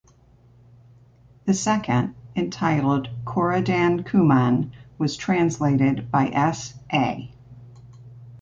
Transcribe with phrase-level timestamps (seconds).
[1.45, 6.73] The second, entitled "Kurudan Kooman" was translated by S.
[6.91, 7.31] A.